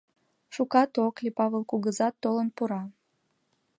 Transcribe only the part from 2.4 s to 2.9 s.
пура.